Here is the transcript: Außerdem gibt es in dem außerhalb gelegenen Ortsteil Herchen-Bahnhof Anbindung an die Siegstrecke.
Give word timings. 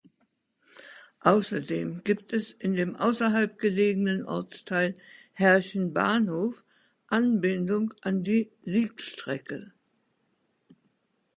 Außerdem 1.19 2.03
gibt 2.03 2.33
es 2.33 2.51
in 2.53 2.73
dem 2.73 2.95
außerhalb 2.95 3.59
gelegenen 3.59 4.25
Ortsteil 4.25 4.95
Herchen-Bahnhof 5.33 6.63
Anbindung 7.09 7.93
an 8.01 8.23
die 8.23 8.49
Siegstrecke. 8.63 9.73